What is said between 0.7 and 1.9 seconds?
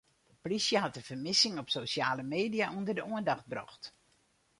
hat de fermissing op